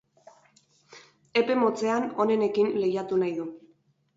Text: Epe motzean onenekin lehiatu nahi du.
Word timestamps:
Epe 1.41 1.57
motzean 1.65 2.09
onenekin 2.25 2.73
lehiatu 2.81 3.21
nahi 3.25 3.37
du. 3.43 3.51